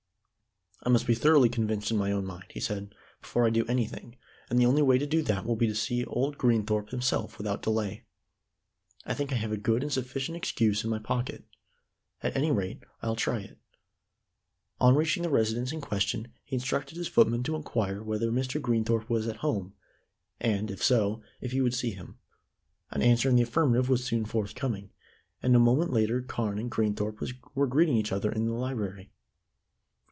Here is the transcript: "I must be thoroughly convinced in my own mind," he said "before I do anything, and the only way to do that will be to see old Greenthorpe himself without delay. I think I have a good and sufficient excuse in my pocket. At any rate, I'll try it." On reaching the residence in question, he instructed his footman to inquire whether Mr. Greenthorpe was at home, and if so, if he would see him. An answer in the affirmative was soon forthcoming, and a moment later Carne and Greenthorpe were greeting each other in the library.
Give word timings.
"I 0.83 0.89
must 0.89 1.05
be 1.05 1.13
thoroughly 1.13 1.47
convinced 1.47 1.91
in 1.91 1.97
my 1.97 2.11
own 2.11 2.25
mind," 2.25 2.45
he 2.49 2.59
said 2.59 2.95
"before 3.21 3.45
I 3.45 3.51
do 3.51 3.67
anything, 3.67 4.17
and 4.49 4.57
the 4.57 4.65
only 4.65 4.81
way 4.81 4.97
to 4.97 5.05
do 5.05 5.21
that 5.21 5.45
will 5.45 5.55
be 5.55 5.67
to 5.67 5.75
see 5.75 6.03
old 6.05 6.39
Greenthorpe 6.39 6.89
himself 6.89 7.37
without 7.37 7.61
delay. 7.61 8.03
I 9.05 9.13
think 9.13 9.31
I 9.31 9.35
have 9.35 9.51
a 9.51 9.57
good 9.57 9.83
and 9.83 9.93
sufficient 9.93 10.37
excuse 10.37 10.83
in 10.83 10.89
my 10.89 10.97
pocket. 10.97 11.43
At 12.23 12.35
any 12.35 12.49
rate, 12.49 12.81
I'll 13.03 13.15
try 13.15 13.41
it." 13.41 13.59
On 14.79 14.95
reaching 14.95 15.21
the 15.21 15.29
residence 15.29 15.71
in 15.71 15.81
question, 15.81 16.29
he 16.43 16.55
instructed 16.55 16.97
his 16.97 17.07
footman 17.07 17.43
to 17.43 17.55
inquire 17.55 18.01
whether 18.01 18.31
Mr. 18.31 18.59
Greenthorpe 18.59 19.07
was 19.07 19.27
at 19.27 19.37
home, 19.45 19.75
and 20.39 20.71
if 20.71 20.81
so, 20.83 21.21
if 21.41 21.51
he 21.51 21.61
would 21.61 21.75
see 21.75 21.91
him. 21.91 22.17
An 22.89 23.03
answer 23.03 23.29
in 23.29 23.35
the 23.35 23.43
affirmative 23.43 23.87
was 23.87 24.03
soon 24.03 24.25
forthcoming, 24.25 24.89
and 25.43 25.55
a 25.55 25.59
moment 25.59 25.93
later 25.93 26.23
Carne 26.23 26.57
and 26.57 26.71
Greenthorpe 26.71 27.21
were 27.53 27.67
greeting 27.67 27.97
each 27.97 28.11
other 28.11 28.31
in 28.31 28.45
the 28.47 28.53
library. 28.53 29.11